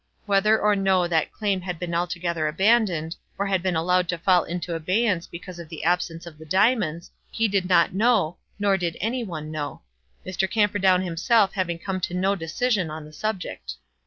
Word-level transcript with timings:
Whether 0.25 0.59
or 0.59 0.75
no 0.75 1.07
that 1.07 1.31
claim 1.31 1.61
had 1.61 1.77
been 1.77 1.93
altogether 1.93 2.47
abandoned, 2.47 3.15
or 3.37 3.45
had 3.45 3.61
been 3.61 3.75
allowed 3.75 4.09
to 4.09 4.17
fall 4.17 4.43
into 4.45 4.73
abeyance 4.73 5.27
because 5.27 5.59
of 5.59 5.69
the 5.69 5.83
absence 5.83 6.25
of 6.25 6.39
the 6.39 6.45
diamonds, 6.47 7.11
he 7.29 7.47
did 7.47 7.69
not 7.69 7.93
know, 7.93 8.37
nor 8.57 8.77
did 8.77 8.97
any 8.99 9.23
one 9.23 9.51
know, 9.51 9.83
Mr. 10.25 10.49
Camperdown 10.49 11.03
himself 11.03 11.53
having 11.53 11.77
come 11.77 12.01
to 12.01 12.15
no 12.15 12.35
decision 12.35 12.89
on 12.89 13.05
the 13.05 13.13
subject. 13.13 13.75